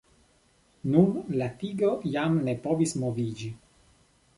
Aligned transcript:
Nun 0.93 1.11
la 1.41 1.51
tigro 1.61 1.93
jam 2.17 2.43
ne 2.49 2.59
povis 2.67 2.99
moviĝi. 3.07 3.57